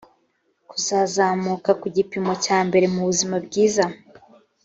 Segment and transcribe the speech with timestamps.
[0.69, 3.83] kuzazamuka ku gipimo cya mbere mubuzima bwiza